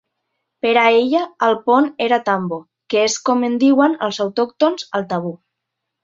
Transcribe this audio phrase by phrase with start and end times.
[0.65, 2.57] Per a ella el pont era "tambo",
[2.93, 5.35] que és com en diuen els autòctons al tabú.